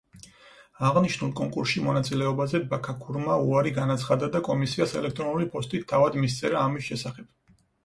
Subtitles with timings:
[0.87, 7.33] აღნიშნულ კონკურსში მონაწილეობაზე ბაქაქურმა უარი განაცხადა და კომისიას ელექტრონული ფოსტით თავად მისწერა ამის შესახებ.